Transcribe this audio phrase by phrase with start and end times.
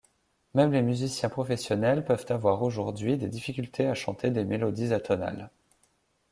[0.55, 5.51] Même les musiciens professionnels peuvent avoir aujourd'hui des difficultés à chanter des mélodies atonales...